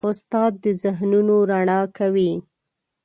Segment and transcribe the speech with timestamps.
[0.09, 2.31] استاد د ذهنونو رڼا کوي.